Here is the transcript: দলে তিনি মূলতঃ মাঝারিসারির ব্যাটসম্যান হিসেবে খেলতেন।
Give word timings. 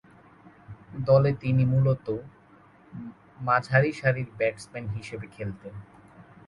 দলে 1.07 1.31
তিনি 1.33 1.63
মূলতঃ 1.65 2.07
মাঝারিসারির 3.39 4.29
ব্যাটসম্যান 4.37 4.85
হিসেবে 4.89 5.27
খেলতেন। 5.27 5.73